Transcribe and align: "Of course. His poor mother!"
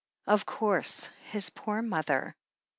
"Of 0.25 0.47
course. 0.47 1.11
His 1.29 1.51
poor 1.51 1.83
mother!" 1.83 2.35